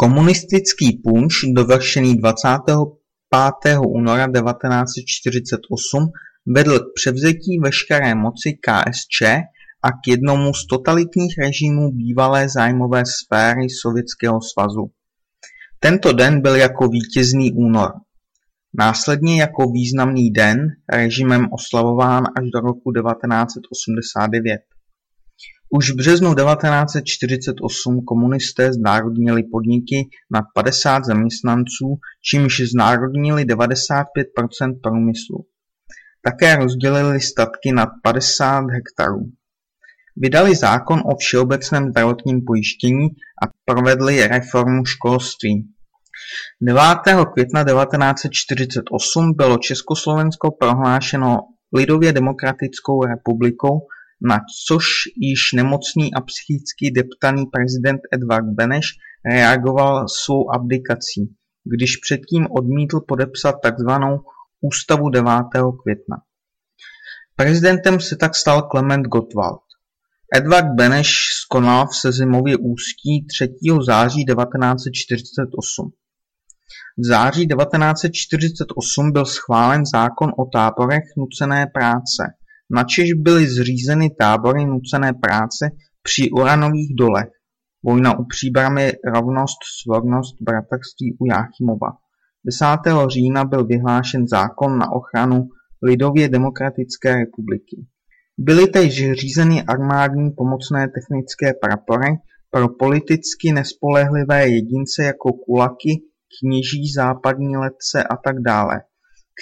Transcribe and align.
Komunistický 0.00 1.02
punč 1.02 1.34
dovršený 1.50 2.16
dvacátého 2.22 3.82
února 3.88 4.26
devatenáct 4.26 4.94
vedl 6.46 6.78
k 6.78 6.92
převzetí 6.94 7.58
veškeré 7.62 8.14
moci 8.14 8.52
KSČ 8.52 9.22
a 9.82 9.92
k 9.92 10.08
jednomu 10.08 10.54
z 10.54 10.66
totalitních 10.66 11.34
režimů 11.38 11.90
bývalé 11.90 12.48
zájmové 12.48 13.02
sféry 13.06 13.66
Sovětského 13.82 14.40
svazu. 14.40 14.90
Tento 15.80 16.12
den 16.12 16.42
byl 16.42 16.56
jako 16.56 16.88
vítězný 16.88 17.52
únor. 17.52 17.90
Následně 18.78 19.40
jako 19.40 19.70
významný 19.70 20.30
den 20.30 20.58
režimem 20.92 21.48
oslavován 21.52 22.24
až 22.36 22.44
do 22.54 22.60
roku 22.60 22.92
1989. 22.92 24.60
Už 25.70 25.90
v 25.90 25.96
březnu 25.96 26.34
1948 26.34 28.00
komunisté 28.04 28.72
znárodnili 28.72 29.42
podniky 29.42 30.08
nad 30.30 30.44
50 30.54 31.04
zaměstnanců, 31.04 31.98
čímž 32.30 32.60
znárodnili 32.72 33.44
95% 33.44 34.04
průmyslu. 34.82 35.46
Také 36.22 36.56
rozdělili 36.56 37.20
statky 37.20 37.72
nad 37.72 37.88
50 38.02 38.64
hektarů. 38.70 39.20
Vydali 40.16 40.56
zákon 40.56 41.00
o 41.04 41.16
všeobecném 41.16 41.90
zdravotním 41.90 42.40
pojištění 42.46 43.06
a 43.42 43.46
provedli 43.64 44.26
reformu 44.26 44.84
školství. 44.84 45.68
9. 46.60 46.82
května 47.34 47.64
1948 47.64 49.34
bylo 49.36 49.58
Československo 49.58 50.50
prohlášeno 50.50 51.38
lidově 51.72 52.12
demokratickou 52.12 53.04
republikou 53.04 53.80
na 54.22 54.40
což 54.68 54.84
již 55.16 55.52
nemocný 55.54 56.14
a 56.14 56.20
psychicky 56.20 56.90
deptaný 56.90 57.46
prezident 57.46 58.00
Edvard 58.12 58.46
Beneš 58.46 58.86
reagoval 59.24 60.08
svou 60.08 60.54
abdikací, 60.54 61.34
když 61.64 61.96
předtím 61.96 62.46
odmítl 62.50 63.00
podepsat 63.08 63.52
tzv. 63.52 63.90
Ústavu 64.60 65.08
9. 65.08 65.30
května. 65.82 66.16
Prezidentem 67.36 68.00
se 68.00 68.16
tak 68.16 68.34
stal 68.34 68.62
Klement 68.62 69.06
Gottwald. 69.06 69.60
Edvard 70.34 70.66
Beneš 70.66 71.16
skonal 71.42 71.86
v 71.86 71.96
Sezimově 71.96 72.56
ústí 72.56 73.26
3. 73.26 73.54
září 73.86 74.24
1948. 74.24 75.90
V 76.98 77.06
září 77.06 77.46
1948 77.46 79.12
byl 79.12 79.24
schválen 79.24 79.86
zákon 79.86 80.32
o 80.38 80.44
táborech 80.44 81.04
nucené 81.16 81.66
práce, 81.66 82.22
načež 82.70 83.12
byly 83.12 83.46
zřízeny 83.46 84.10
tábory 84.10 84.64
nucené 84.64 85.12
práce 85.12 85.70
při 86.02 86.30
uranových 86.30 86.94
dolech. 86.98 87.30
Vojna 87.84 88.18
u 88.18 88.24
Příbramy, 88.24 88.92
rovnost, 89.14 89.58
svornost, 89.82 90.36
bratrství 90.40 91.16
u 91.20 91.26
Jáchymova. 91.26 91.88
10. 92.46 92.66
října 93.08 93.44
byl 93.44 93.66
vyhlášen 93.66 94.28
zákon 94.28 94.78
na 94.78 94.92
ochranu 94.92 95.48
lidově 95.82 96.28
demokratické 96.28 97.14
republiky. 97.14 97.86
Byly 98.38 98.66
též 98.66 99.12
řízeny 99.12 99.62
armádní 99.62 100.30
pomocné 100.30 100.88
technické 100.88 101.52
prapory 101.54 102.06
pro 102.50 102.68
politicky 102.68 103.52
nespolehlivé 103.52 104.48
jedince 104.48 105.04
jako 105.04 105.32
kulaky, 105.32 106.02
kněží, 106.40 106.92
západní 106.94 107.56
letce 107.56 108.04
a 108.04 108.16
tak 108.16 108.40
dále, 108.40 108.80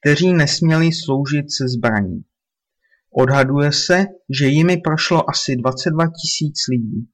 kteří 0.00 0.32
nesměli 0.32 0.92
sloužit 0.92 1.46
se 1.58 1.68
zbraní. 1.68 2.24
Odhaduje 3.18 3.72
se, 3.72 4.06
že 4.38 4.46
jimi 4.46 4.76
prošlo 4.76 5.30
asi 5.30 5.56
22 5.56 6.06
tisíc 6.06 6.56
lidí. 6.70 7.08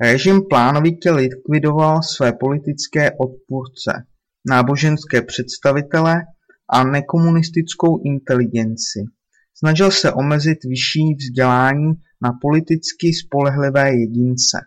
Režim 0.00 0.40
plánovitě 0.50 1.10
likvidoval 1.10 2.02
své 2.02 2.32
politické 2.32 3.10
odpůrce, 3.10 3.92
náboženské 4.48 5.22
představitele 5.22 6.22
a 6.72 6.84
nekomunistickou 6.84 8.02
inteligenci. 8.04 9.00
Snažil 9.54 9.90
se 9.90 10.12
omezit 10.12 10.58
vyšší 10.64 11.14
vzdělání 11.18 11.92
na 12.22 12.30
politicky 12.40 13.14
spolehlivé 13.14 13.94
jedince. 13.94 14.58